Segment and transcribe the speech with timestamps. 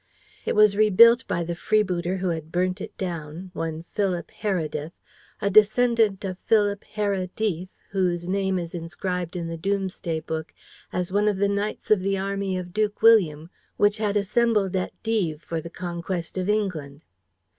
[0.47, 4.93] It was rebuilt by the freebooter who had burnt it down; one Philip Heredith,
[5.39, 10.55] a descendant of Philip Here Deith, whose name is inscribed in the Domesday Book
[10.91, 14.91] as one of the knights of the army of Duke William which had assembled at
[15.03, 17.03] Dives for the conquest of England.